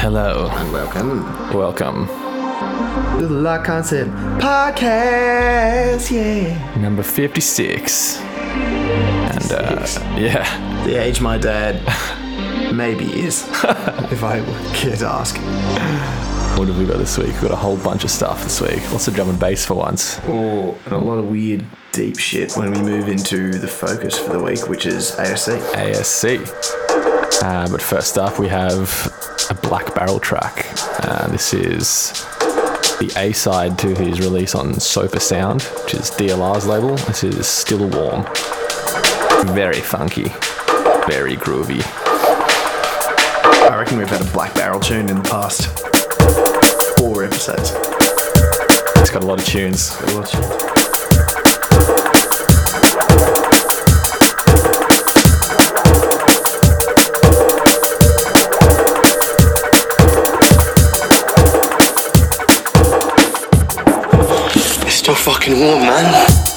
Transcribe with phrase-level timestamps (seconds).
[0.00, 0.48] Hello.
[0.50, 2.06] And welcome Welcome.
[3.20, 4.10] the Locked Concept
[4.40, 6.10] Podcast.
[6.10, 6.80] Yeah.
[6.80, 8.20] Number 56.
[8.20, 9.86] And, uh,
[10.16, 10.84] yeah.
[10.86, 11.82] The age my dad
[12.74, 13.46] maybe is,
[14.10, 14.40] if I
[14.74, 15.36] could ask.
[16.58, 17.26] What have we got this week?
[17.32, 18.80] We've got a whole bunch of stuff this week.
[18.92, 20.20] Lots of drum and bass for once.
[20.24, 24.32] Oh, and a lot of weird, deep shit when we move into the focus for
[24.32, 25.58] the week, which is ASC.
[25.72, 26.83] ASC.
[27.44, 28.88] Uh, but first up, we have
[29.50, 30.66] a Black Barrel track.
[31.04, 32.12] Uh, this is
[32.98, 36.96] the A side to his release on Sofa Sound, which is DLR's label.
[36.96, 38.24] This is Still Warm.
[39.54, 40.30] Very funky,
[41.06, 41.82] very groovy.
[43.70, 45.66] I reckon we've had a Black Barrel tune in the past
[46.98, 47.72] four episodes.
[49.02, 49.94] It's got a lot of tunes.
[65.24, 66.53] Fucking warm, man.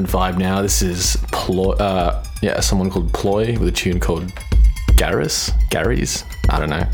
[0.00, 0.62] Different vibe now.
[0.62, 4.24] This is Ploy, uh, yeah, someone called Ploy with a tune called
[4.92, 5.52] Garrus.
[5.70, 6.24] Gary's?
[6.48, 6.86] I don't know.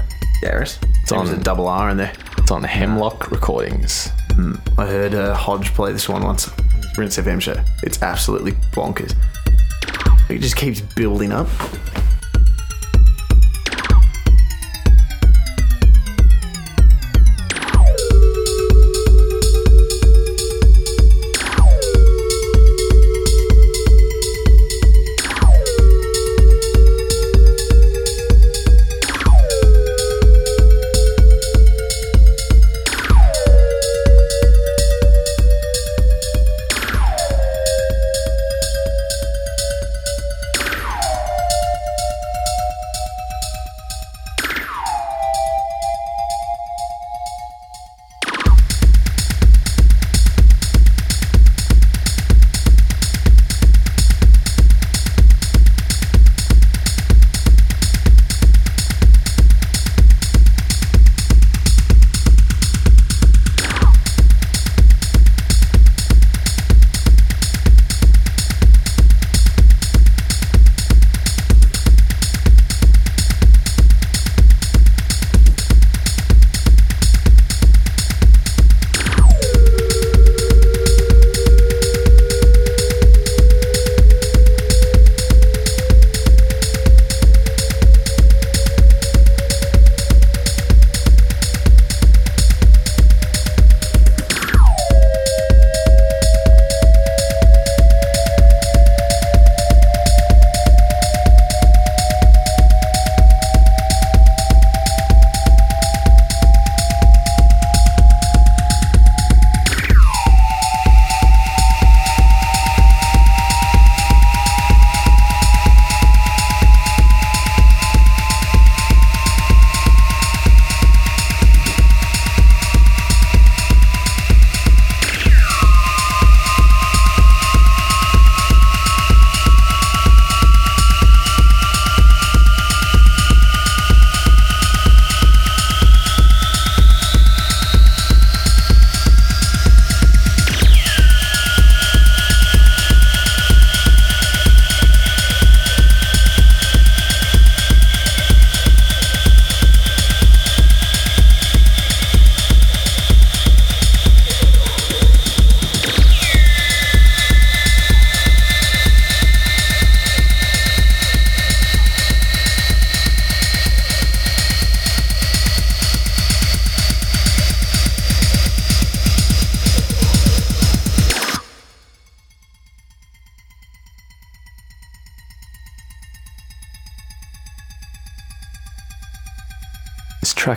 [0.43, 0.79] Garrus.
[1.03, 2.13] It's on- a double R in there.
[2.39, 4.11] It's on Hemlock Recordings.
[4.79, 6.51] I heard uh, Hodge play this one once.
[6.99, 7.57] Rinse FM show.
[7.83, 9.15] It's absolutely bonkers.
[10.29, 11.49] It just keeps building up.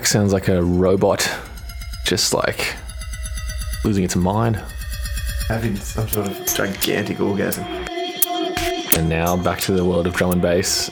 [0.10, 1.30] Sounds like a robot,
[2.04, 2.76] just like
[3.86, 4.56] losing its mind.
[5.48, 7.64] Having some sort of gigantic orgasm.
[8.98, 10.90] And now back to the world of drum and bass.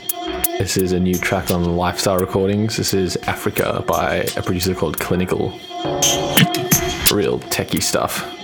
[0.60, 2.78] This is a new track on Lifestyle Recordings.
[2.78, 5.52] This is Africa by a producer called Klinical.
[7.12, 8.37] Real techie stuff.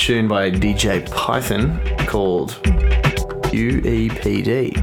[0.00, 2.52] Tune by DJ Python called
[3.52, 4.74] QEPD.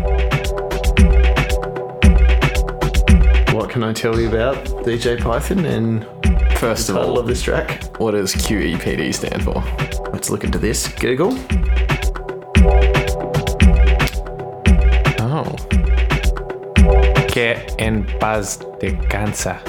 [3.51, 6.03] What can I tell you about DJ Python and
[6.59, 7.99] First the of title all, of this track?
[7.99, 9.63] what does QEPD stand for?
[10.13, 10.87] Let's look into this.
[10.87, 11.33] Google.
[15.19, 15.55] Oh.
[17.27, 19.59] Que en paz descansa.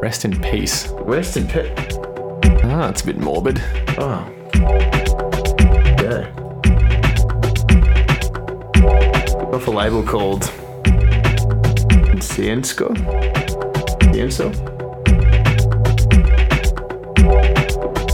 [0.00, 0.88] Rest in peace.
[1.00, 1.72] Rest in peace.
[2.64, 3.58] Ah, it's a bit morbid.
[3.98, 4.30] Oh.
[9.52, 10.44] Off a label called
[12.22, 12.88] Ciensko.
[14.10, 14.50] Cienso?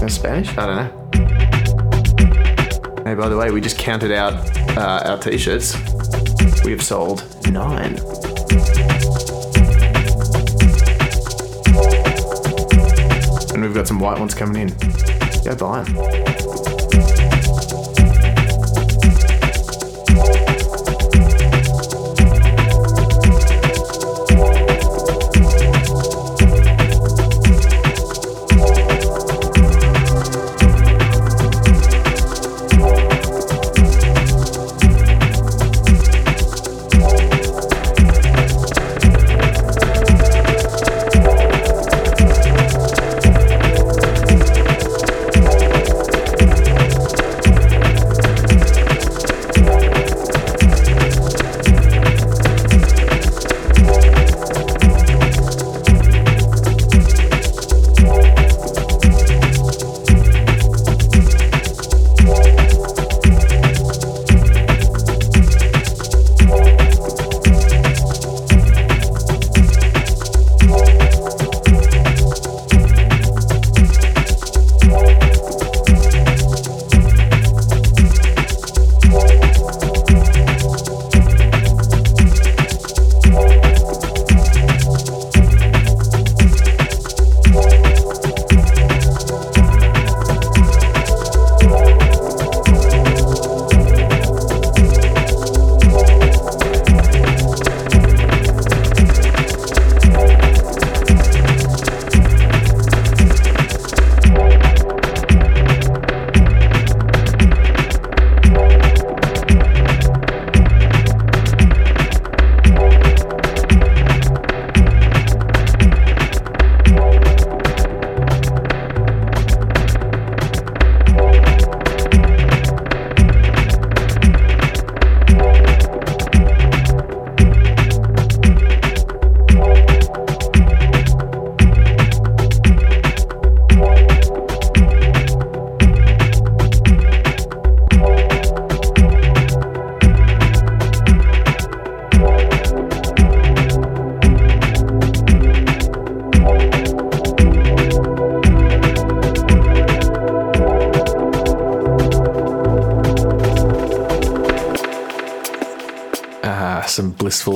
[0.02, 0.59] In Spanish?
[0.59, 0.90] I don't know.
[3.04, 4.35] Hey, by the way, we just counted out
[4.76, 5.76] uh, our t-shirts.
[6.64, 7.97] We have sold nine.
[13.54, 14.76] And we've got some white ones coming in.
[15.45, 16.27] Go buy them.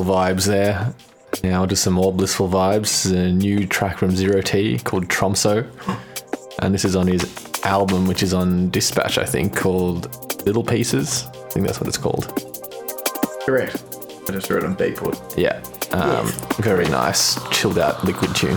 [0.02, 0.94] Blissful vibes there.
[1.42, 3.12] Now to some more blissful vibes.
[3.12, 5.66] A new track from Zero T called Tromso.
[6.60, 7.24] And this is on his
[7.64, 10.08] album, which is on Dispatch, I think, called
[10.46, 11.26] Little Pieces.
[11.32, 12.26] I think that's what it's called.
[13.46, 13.82] Correct.
[14.28, 15.36] I just wrote on Beatport.
[15.36, 15.62] Yeah.
[15.92, 16.26] Um,
[16.62, 18.56] Very nice, chilled out liquid tune.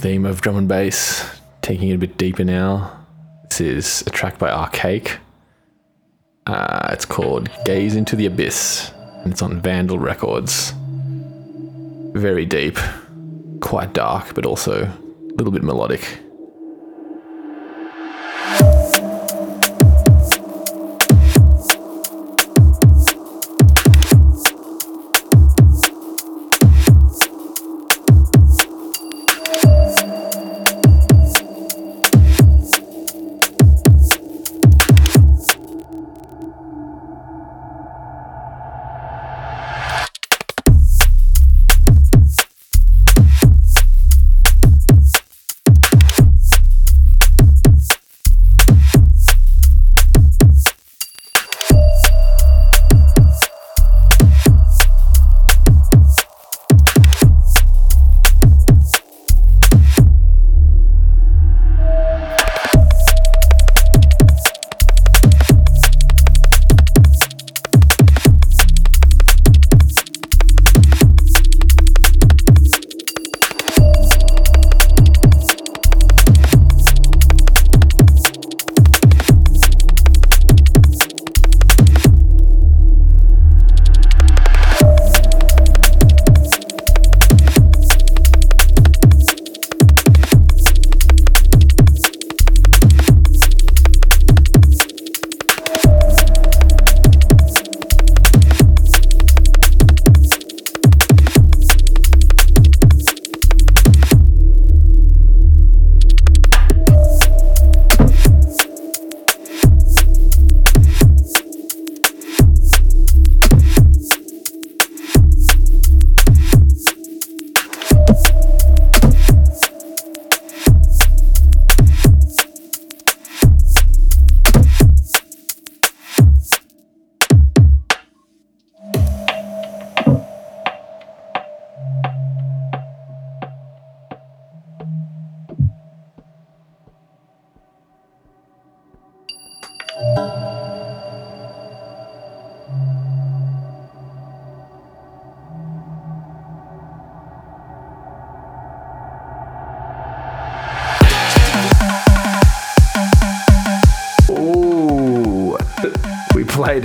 [0.00, 1.28] Theme of drum and bass,
[1.60, 3.04] taking it a bit deeper now.
[3.50, 5.18] This is a track by Arkaik.
[6.46, 8.90] Uh, it's called Gaze into the Abyss,
[9.22, 10.72] and it's on Vandal Records.
[12.14, 12.78] Very deep,
[13.60, 16.20] quite dark, but also a little bit melodic.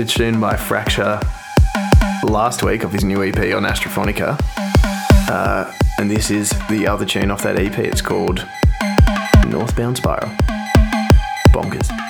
[0.06, 1.20] A tune by Fracture
[2.24, 4.38] last week of his new EP on Astrophonica.
[5.28, 7.78] Uh, and this is the other tune off that EP.
[7.80, 8.46] It's called
[9.48, 10.30] Northbound Spiral.
[11.50, 12.05] Bonkers.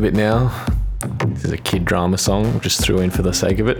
[0.00, 0.66] A bit now.
[1.26, 3.76] This is a kid drama song, just threw in for the sake of it.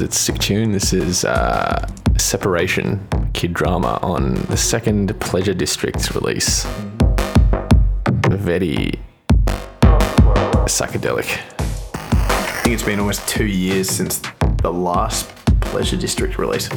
[0.00, 0.70] a sick tune.
[0.70, 1.84] This is uh,
[2.16, 6.64] Separation, kid drama on the second Pleasure District release.
[8.28, 9.00] Very
[10.68, 11.40] psychedelic.
[11.94, 14.22] I think it's been almost two years since
[14.62, 15.28] the last
[15.60, 16.68] Pleasure District release.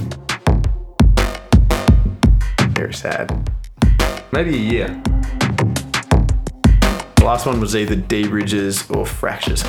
[2.69, 3.51] Very sad.
[4.31, 5.16] Maybe a year.
[7.28, 9.62] Last one was either dBridge's or Fractures.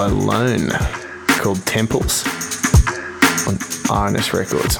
[0.00, 0.70] By Lone
[1.28, 2.24] called Temples
[3.46, 3.58] on
[3.90, 4.78] R&S Records.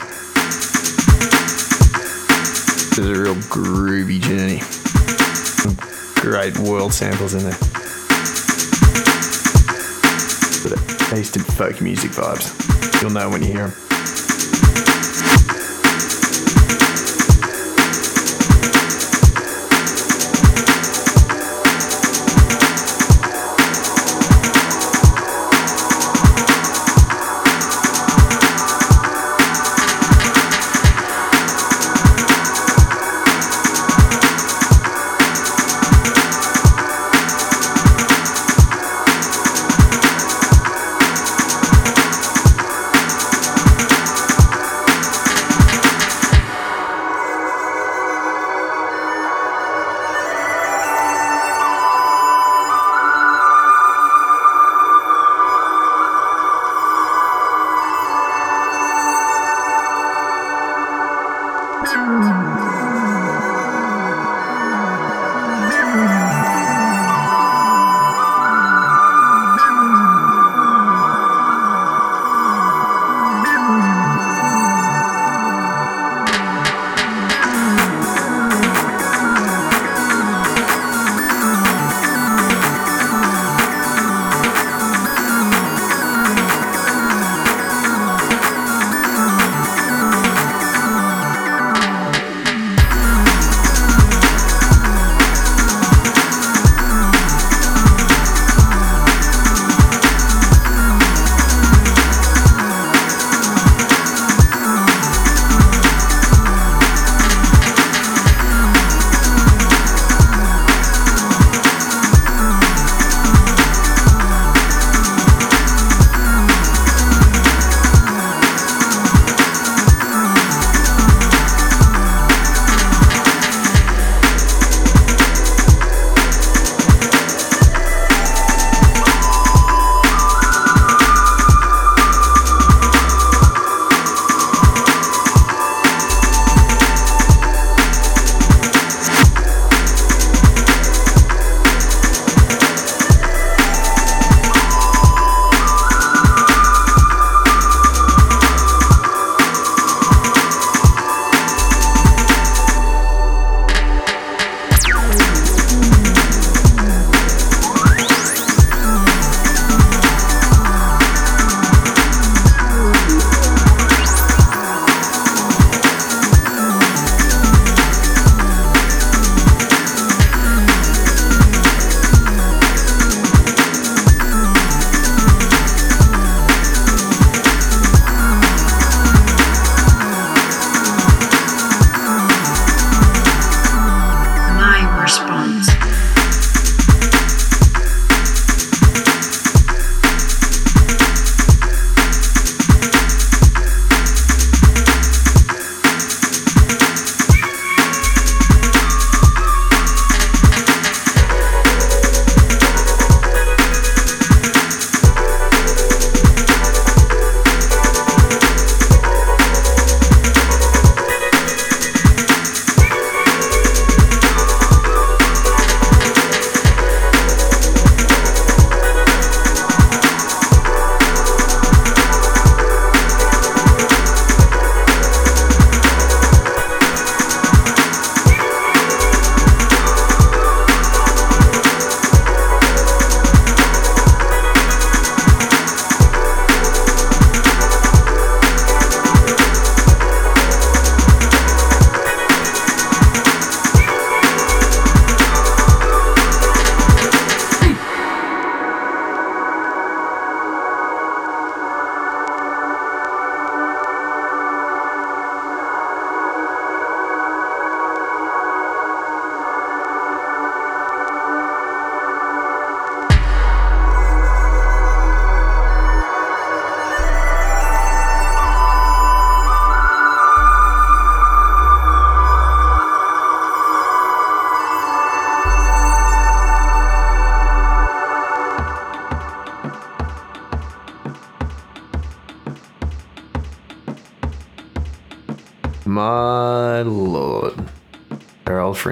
[2.89, 4.61] This is a real groovy journey.
[4.61, 5.77] Some
[6.15, 7.59] great world samples in there.
[10.65, 13.03] But Eastern folk music vibes.
[13.03, 13.90] You'll know when you hear them.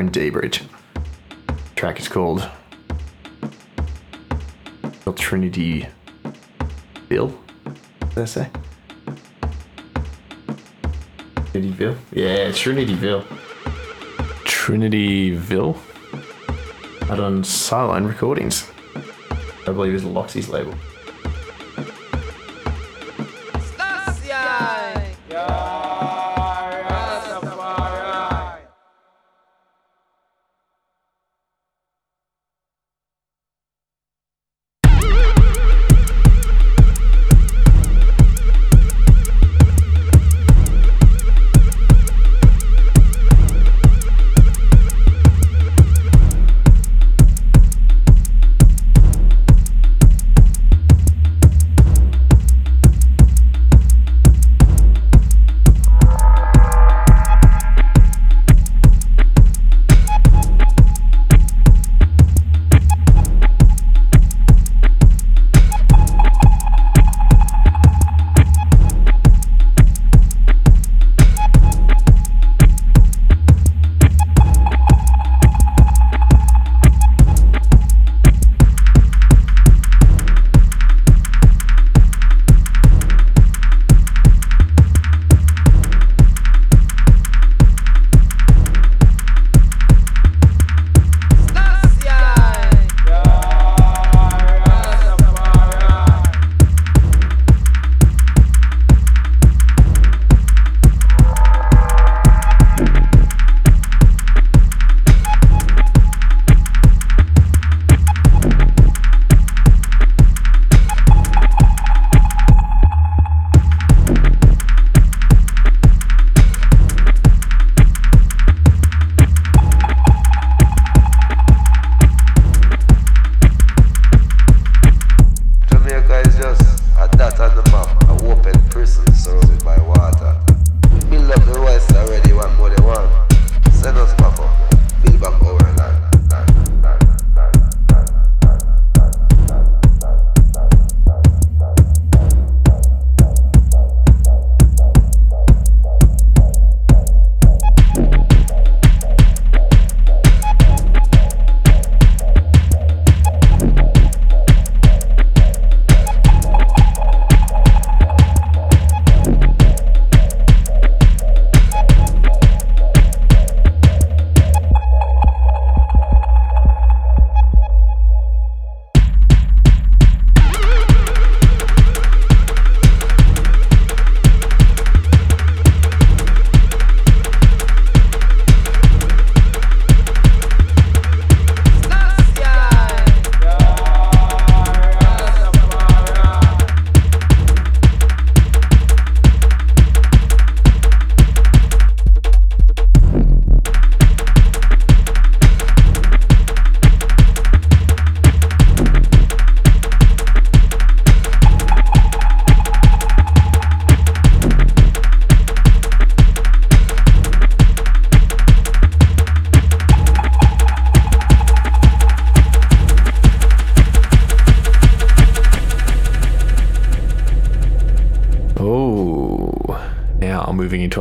[0.09, 0.63] Our old friend dBridge.
[1.77, 2.49] Track is called
[5.17, 5.87] Trinity
[7.09, 7.39] Bill.
[8.15, 8.51] Did I say?
[11.53, 11.99] Trinityville?
[12.13, 13.23] Yeah, Trinityville.
[14.45, 15.77] Trinityville.
[17.11, 18.71] Out on Cylon Recordings.
[19.67, 20.75] I believe is Loxy's label.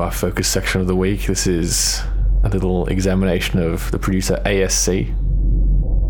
[0.08, 1.26] Our focus section of the week.
[1.26, 2.01] This is
[2.45, 5.14] a little examination of the producer ASC.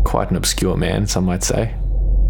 [0.04, 1.70] Quite an obscure man, some might say.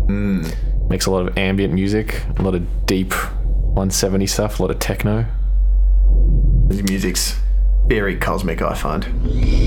[0.07, 0.47] Hmm.
[0.89, 4.79] Makes a lot of ambient music, a lot of deep 170 stuff, a lot of
[4.79, 5.27] techno.
[6.71, 7.39] His music's
[7.87, 9.03] very cosmic, I find.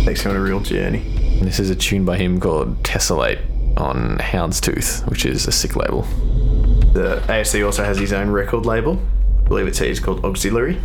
[0.03, 1.03] Takes you on a real journey.
[1.37, 3.41] And this is a tune by him called Tessellate
[3.79, 6.01] on Houndstooth, which is a sick label.
[6.93, 8.99] The ASC also has his own record label.
[9.45, 10.79] I believe it's it's called Auxiliary.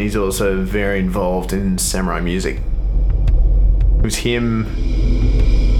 [0.00, 2.56] And he's also very involved in samurai music.
[2.56, 4.64] It was him.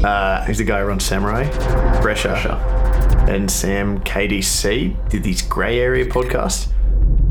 [0.04, 1.44] Uh, he's the guy who runs Samurai,
[2.02, 2.58] Brescia,
[3.30, 6.70] and Sam KDC did these Grey Area podcasts.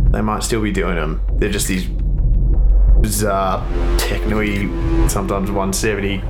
[0.09, 1.21] They might still be doing them.
[1.33, 3.63] They're just these bizarre,
[3.99, 4.41] techno
[5.07, 6.21] sometimes 170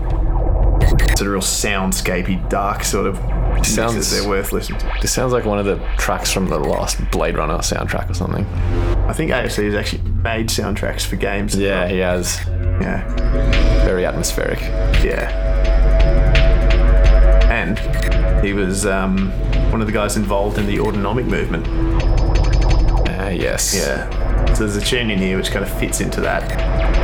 [1.16, 3.18] sort of real soundscapey, dark sort of
[3.64, 4.12] Sounds-.
[4.12, 4.94] They're worth listening to.
[5.02, 8.46] This sounds like one of the tracks from the last Blade Runner soundtrack or something.
[9.08, 11.56] I think ASC is actually made soundtracks for games.
[11.56, 12.40] Yeah, he has.
[12.82, 13.08] Yeah.
[13.86, 14.60] Very atmospheric.
[15.04, 15.30] Yeah.
[17.50, 17.80] And
[18.46, 19.32] he was um,
[19.72, 21.66] one of the guys involved in the autonomic movement.
[23.10, 23.76] Ah, yes.
[23.76, 24.54] Yeah.
[24.54, 26.99] So there's a tune in here which kind of fits into that.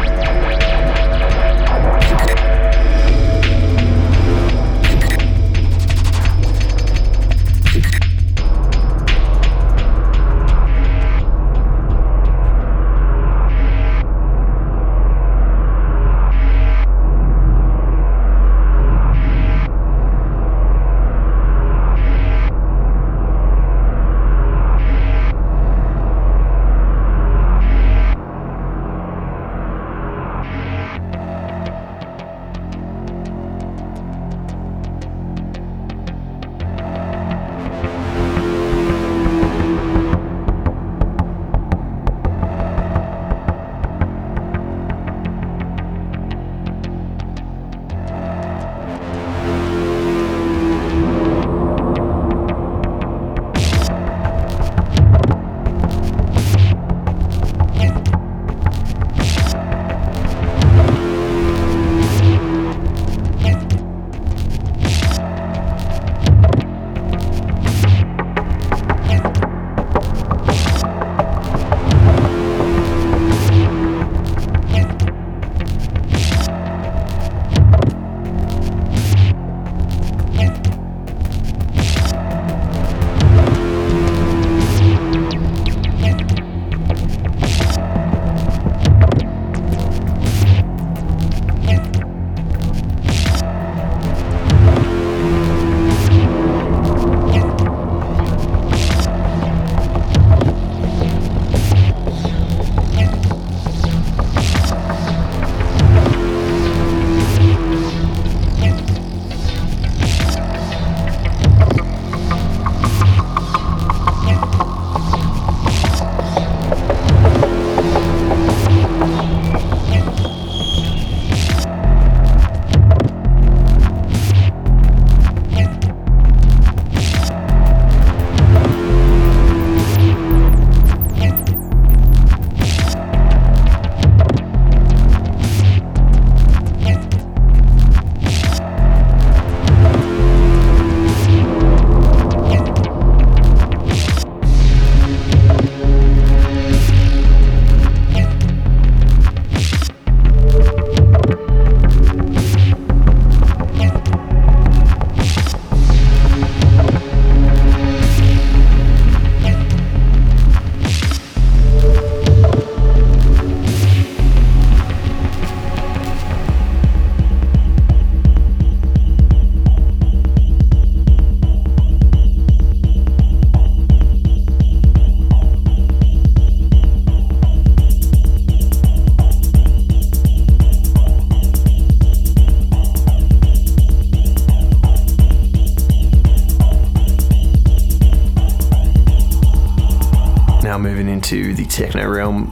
[191.86, 192.46] Techno realm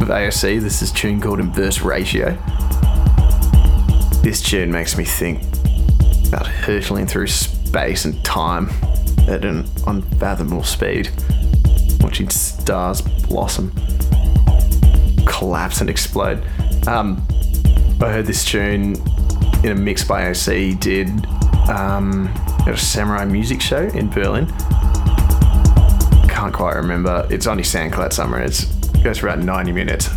[0.00, 0.60] of ASC.
[0.60, 2.36] This is a tune called Inverse Ratio.
[4.20, 5.44] This tune makes me think
[6.26, 8.68] about hurtling through space and time
[9.28, 11.08] at an unfathomable speed,
[12.00, 13.70] watching stars blossom,
[15.24, 16.44] collapse, and explode.
[16.88, 17.24] Um,
[18.00, 18.96] I heard this tune
[19.62, 21.06] in a mix by OC he did
[21.68, 22.26] um,
[22.66, 24.48] at a samurai music show in Berlin.
[26.28, 27.24] Can't quite remember.
[27.30, 28.42] It's on his SoundCloud somewhere.
[28.42, 30.10] It's, it goes for about 90 minutes.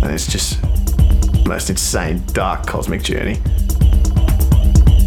[0.00, 3.40] And it's just the most insane, dark cosmic journey.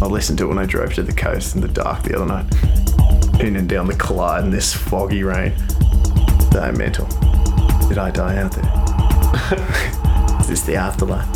[0.02, 2.26] I listened to it when I drove to the coast in the dark the other
[2.26, 2.44] night.
[3.40, 5.56] Pinning down the Clyde in this foggy rain.
[6.52, 7.06] So mental.
[7.88, 10.38] Did I die out there?
[10.40, 11.35] Is this the afterlife?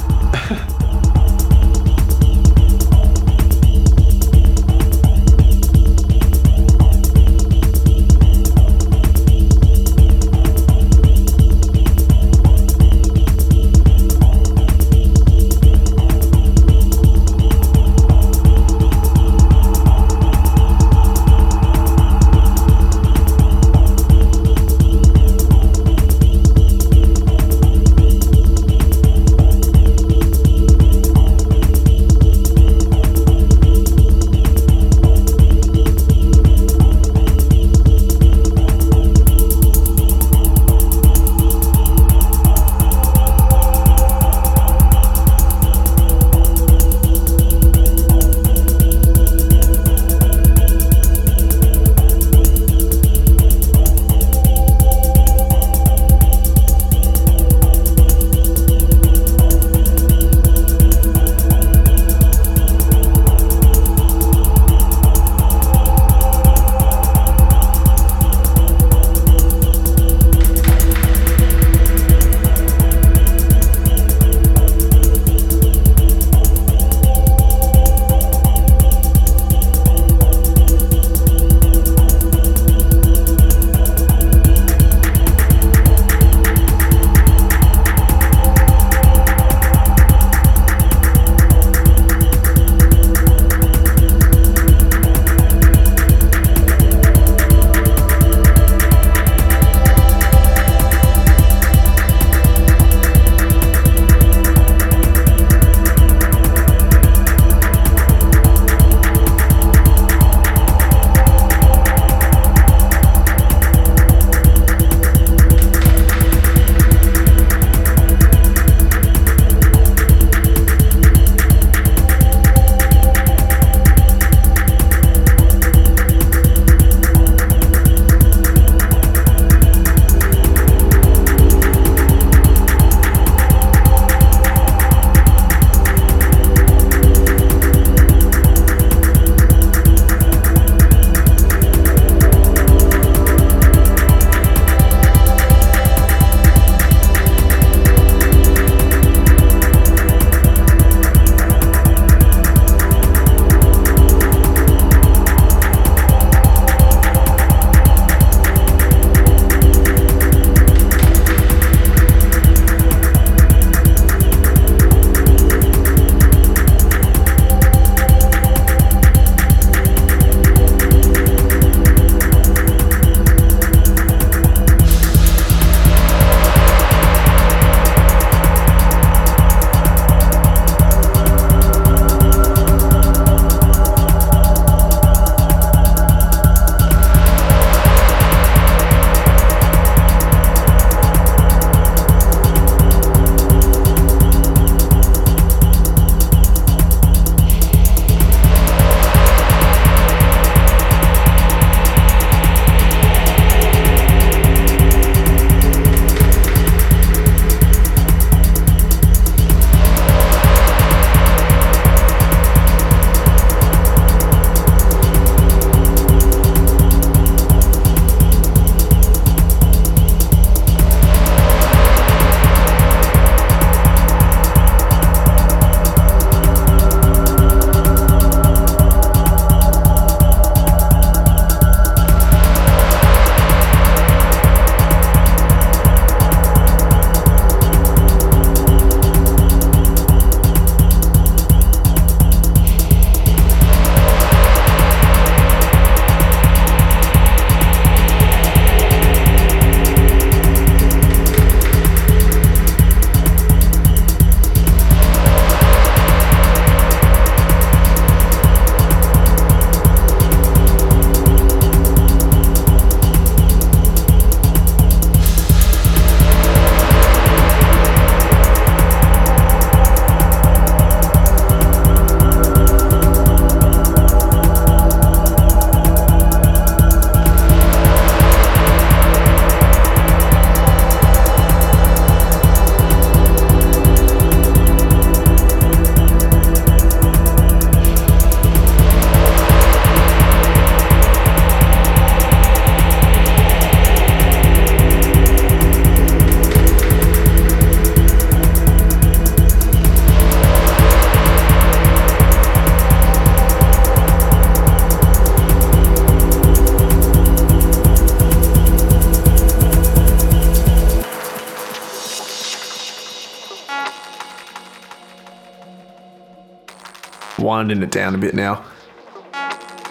[317.41, 318.65] Winding it down a bit now.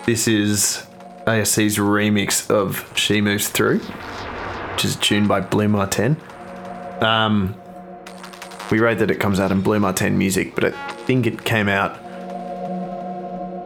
[0.05, 0.85] This is
[1.25, 6.17] ASC's remix of She Moves Through, which is tuned by Blu Mar Ten.
[7.01, 7.55] Um,
[8.71, 10.71] we read that it comes out in Blu Mar Ten Music, but I
[11.05, 11.97] think it came out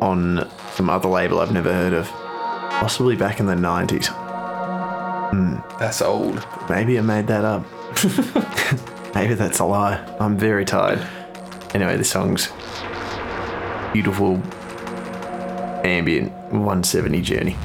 [0.01, 4.09] on some other label I've never heard of, possibly back in the 90s.
[5.83, 6.47] That's old.
[6.69, 7.65] Maybe I made that up.
[9.15, 10.01] Maybe that's a lie.
[10.17, 11.05] I'm very tired.
[11.73, 12.47] Anyway, this song's
[13.93, 14.41] beautiful
[15.85, 17.55] ambient 170 journey.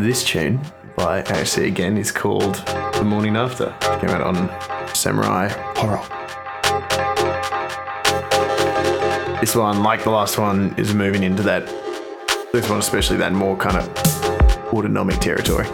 [0.00, 0.62] This tune
[0.96, 2.54] by ASC again is called
[2.94, 3.76] The Morning After.
[3.82, 6.00] It came out on Samurai Horo.
[9.40, 11.66] This one, like the last one, is moving into that,
[12.50, 13.88] this one especially, that more kind of
[14.72, 15.66] autonomic territory.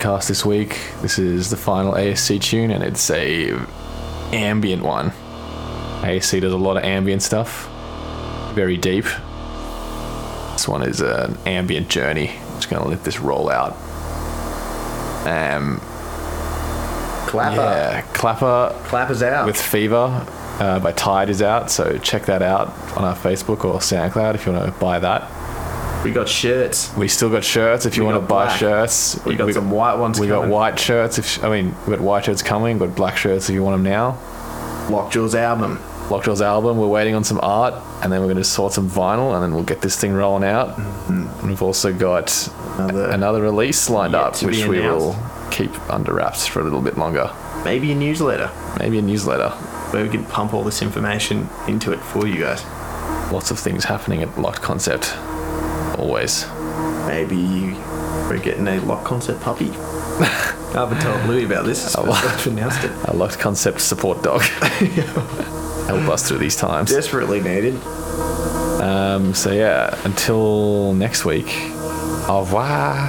[0.00, 0.78] Podcast this week.
[1.02, 3.52] This is the final ASC tune, and it's a
[4.32, 5.10] ambient one.
[6.00, 7.68] ASC does a lot of ambient stuff,
[8.54, 9.04] very deep.
[10.52, 12.28] This one is an ambient journey.
[12.56, 13.72] Just gonna let this roll out.
[15.26, 15.80] Um,
[17.26, 17.56] Clapper.
[17.56, 19.46] yeah, Clapper Clappers out.
[19.46, 20.26] with Fever
[20.60, 24.46] uh, by Tide is out, so check that out on our Facebook or SoundCloud if
[24.46, 25.30] you want to buy that.
[26.04, 26.94] We got shirts.
[26.96, 28.58] We still got shirts if you want to buy black.
[28.58, 29.24] shirts.
[29.24, 31.18] We got some white ones We got white shirts.
[31.18, 32.78] If I mean, we got white shirts coming.
[32.78, 34.12] We got black shirts if you want them now.
[34.88, 35.78] Lockjaw's album.
[36.08, 36.78] Lockjaw's album.
[36.78, 39.54] We're waiting on some art, and then we're going to sort some vinyl, and then
[39.54, 40.76] we'll get this thing rolling out.
[41.08, 42.88] And we've also got Mm-hmm.
[42.88, 45.14] Another- another, release lined up, which we will
[45.50, 47.30] keep under wraps for a little bit longer.
[47.64, 49.50] Maybe a newsletter Maybe a newsletter.
[49.90, 52.64] where we can pump all this information into it for you guys.
[53.32, 55.12] Lots of things happening at Locked Concept.
[56.00, 56.46] Always.
[57.06, 57.74] Maybe
[58.26, 59.70] we're getting a Locked Concept puppy.
[59.70, 61.94] I haven't told Louis about this.
[61.94, 62.90] First I've announced it.
[63.04, 64.40] A Locked Concept support dog.
[65.86, 66.90] Help us through these times.
[66.90, 67.74] Desperately needed.
[68.80, 71.48] Um, so yeah, until next week.
[72.28, 73.08] Au revoir.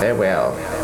[0.00, 0.75] Farewell.